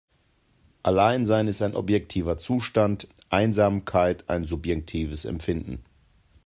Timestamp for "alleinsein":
0.81-1.47